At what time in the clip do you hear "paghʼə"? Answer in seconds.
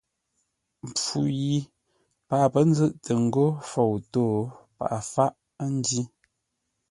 2.27-2.47, 4.77-4.99